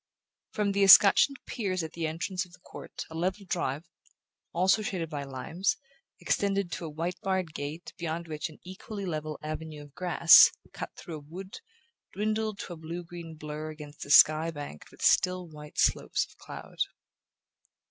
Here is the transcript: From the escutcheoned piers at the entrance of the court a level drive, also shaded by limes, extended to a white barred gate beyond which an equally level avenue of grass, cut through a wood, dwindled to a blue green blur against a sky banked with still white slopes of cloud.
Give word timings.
From 0.53 0.71
the 0.71 0.81
escutcheoned 0.83 1.35
piers 1.45 1.83
at 1.83 1.93
the 1.93 2.07
entrance 2.07 2.43
of 2.43 2.53
the 2.53 2.59
court 2.61 3.03
a 3.11 3.13
level 3.13 3.45
drive, 3.45 3.87
also 4.51 4.81
shaded 4.81 5.11
by 5.11 5.23
limes, 5.23 5.77
extended 6.19 6.71
to 6.71 6.85
a 6.85 6.89
white 6.89 7.21
barred 7.21 7.53
gate 7.53 7.93
beyond 7.99 8.27
which 8.27 8.49
an 8.49 8.57
equally 8.63 9.05
level 9.05 9.37
avenue 9.43 9.83
of 9.83 9.93
grass, 9.93 10.49
cut 10.73 10.89
through 10.97 11.17
a 11.17 11.29
wood, 11.29 11.59
dwindled 12.13 12.57
to 12.61 12.73
a 12.73 12.77
blue 12.77 13.03
green 13.03 13.35
blur 13.35 13.69
against 13.69 14.03
a 14.03 14.09
sky 14.09 14.49
banked 14.49 14.89
with 14.89 15.03
still 15.03 15.47
white 15.47 15.77
slopes 15.77 16.25
of 16.25 16.35
cloud. 16.39 16.79